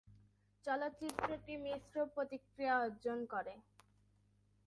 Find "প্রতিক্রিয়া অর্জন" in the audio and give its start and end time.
2.15-3.17